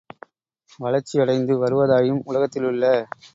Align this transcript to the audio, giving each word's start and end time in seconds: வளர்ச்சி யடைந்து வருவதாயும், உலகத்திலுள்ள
வளர்ச்சி 0.79 1.13
யடைந்து 1.19 1.53
வருவதாயும், 1.57 2.21
உலகத்திலுள்ள 2.25 2.83